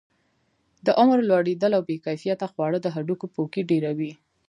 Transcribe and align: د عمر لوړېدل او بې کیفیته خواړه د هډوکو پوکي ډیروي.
د 0.85 0.87
عمر 0.99 1.19
لوړېدل 1.29 1.71
او 1.77 1.83
بې 1.87 1.97
کیفیته 2.05 2.45
خواړه 2.53 2.77
د 2.81 2.87
هډوکو 2.95 3.25
پوکي 3.35 3.61
ډیروي. 3.69 4.11